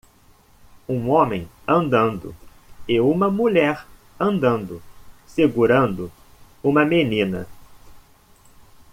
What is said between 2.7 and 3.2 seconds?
e